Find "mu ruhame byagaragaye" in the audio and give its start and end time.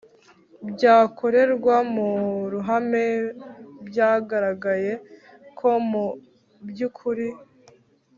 1.93-4.91